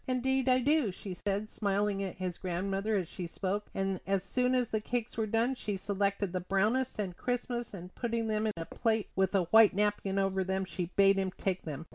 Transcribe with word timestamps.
"Indeed 0.07 0.49
I 0.49 0.57
do," 0.61 0.91
said 0.91 1.41
she, 1.51 1.53
smiling 1.53 2.01
at 2.01 2.15
his 2.15 2.39
grandmother 2.39 2.95
as 2.97 3.07
she 3.07 3.27
spoke; 3.27 3.67
and 3.75 3.99
as 4.07 4.23
soon 4.23 4.55
as 4.55 4.69
the 4.69 4.81
cakes 4.81 5.15
were 5.15 5.27
done 5.27 5.53
she 5.53 5.77
selected 5.77 6.33
the 6.33 6.39
brownest 6.41 6.97
and 6.97 7.15
crispest, 7.15 7.75
and 7.75 7.93
putting 7.93 8.25
them 8.27 8.47
in 8.47 8.53
a 8.57 8.65
plate 8.65 9.09
with 9.15 9.35
a 9.35 9.43
white 9.51 9.75
napkin 9.75 10.17
over 10.17 10.43
them, 10.43 10.65
she 10.65 10.85
bade 10.95 11.17
him 11.19 11.29
take 11.37 11.65
them. 11.65 11.85